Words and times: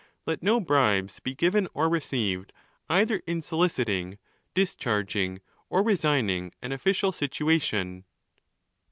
Let 0.25 0.41
no 0.41 0.59
bribes 0.59 1.19
be 1.19 1.35
given 1.35 1.67
or 1.75 1.87
received, 1.87 2.53
either 2.89 3.21
in 3.27 3.43
soliciting, 3.43 4.17
discharging, 4.55 5.41
or 5.69 5.83
resigning 5.83 6.53
an 6.59 6.71
official 6.71 7.11
situation. 7.11 8.05